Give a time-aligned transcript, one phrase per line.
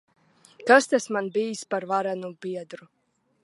[0.69, 2.93] Kas tas man bijis par varenu biedru!